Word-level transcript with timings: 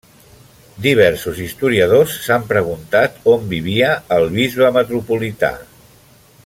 Diversos 0.85 1.41
historiadors 1.47 2.15
s'han 2.27 2.47
preguntat 2.53 3.21
on 3.35 3.47
vivia 3.55 3.93
el 4.19 4.29
bisbe 4.39 4.73
metropolità. 4.79 5.55